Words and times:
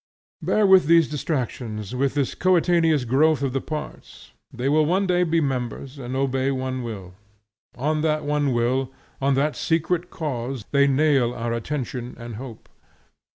Bear 0.41 0.65
with 0.65 0.87
these 0.87 1.07
distractions, 1.07 1.93
with 1.93 2.15
this 2.15 2.33
coetaneous 2.33 3.05
growth 3.05 3.43
of 3.43 3.53
the 3.53 3.61
parts; 3.61 4.31
they 4.51 4.67
will 4.67 4.83
one 4.83 5.05
day 5.05 5.21
be 5.21 5.39
members, 5.39 5.99
and 5.99 6.15
obey 6.15 6.49
one 6.49 6.81
will. 6.81 7.13
On 7.77 8.01
that 8.01 8.25
one 8.25 8.51
will, 8.51 8.91
on 9.21 9.35
that 9.35 9.55
secret 9.55 10.09
cause, 10.09 10.65
they 10.71 10.87
nail 10.87 11.35
our 11.35 11.53
attention 11.53 12.15
and 12.17 12.37
hope. 12.37 12.67